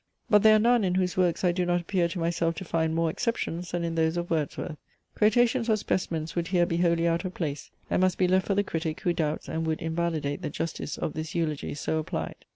[0.31, 2.95] But there are none, in whose works I do not appear to myself to find
[2.95, 4.77] more exceptions, than in those of Wordsworth.
[5.15, 8.55] Quotations or specimens would here be wholly out of place, and must be left for
[8.55, 12.45] the critic who doubts and would invalidate the justice of this eulogy so applied.